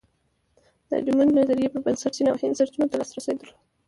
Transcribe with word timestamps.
د 0.89 0.91
ډایمونډ 1.05 1.31
نظریې 1.39 1.71
پر 1.71 1.79
بنسټ 1.85 2.11
چین 2.15 2.27
او 2.31 2.37
هند 2.41 2.57
سرچینو 2.59 2.89
ته 2.91 2.95
لاسرسی 2.99 3.33
درلود. 3.37 3.59